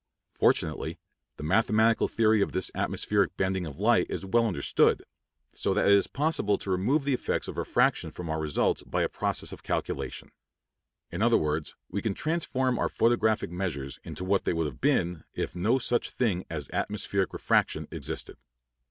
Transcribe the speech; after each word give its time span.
Fortunately, 0.33 0.97
the 1.37 1.43
mathematical 1.43 2.07
theory 2.07 2.41
of 2.41 2.53
this 2.53 2.71
atmospheric 2.73 3.37
bending 3.37 3.67
of 3.67 3.79
light 3.79 4.07
is 4.09 4.25
well 4.25 4.47
understood, 4.47 5.03
so 5.53 5.75
that 5.75 5.85
it 5.85 5.91
is 5.93 6.07
possible 6.07 6.57
to 6.57 6.71
remove 6.71 7.03
the 7.03 7.13
effects 7.13 7.47
of 7.47 7.55
refraction 7.55 8.09
from 8.09 8.27
our 8.27 8.39
results 8.39 8.81
by 8.81 9.03
a 9.03 9.07
process 9.07 9.51
of 9.51 9.61
calculation. 9.61 10.31
In 11.11 11.21
other 11.21 11.37
words, 11.37 11.75
we 11.87 12.01
can 12.01 12.15
transform 12.15 12.79
our 12.79 12.89
photographic 12.89 13.51
measures 13.51 13.99
into 14.03 14.23
what 14.25 14.43
they 14.43 14.53
would 14.53 14.65
have 14.65 14.81
been 14.81 15.23
if 15.35 15.55
no 15.55 15.77
such 15.77 16.09
thing 16.09 16.47
as 16.49 16.67
atmospheric 16.73 17.31
refraction 17.31 17.87
existed. 17.91 18.37